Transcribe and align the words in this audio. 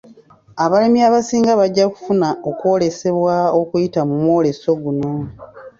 Abalimi 0.63 0.99
abasinga 1.07 1.51
bajja 1.59 1.85
kufuna 1.93 2.27
okwolesebwa 2.49 3.35
okuyita 3.59 4.01
mu 4.09 4.15
mwoleso 4.21 4.69
guno. 4.81 5.11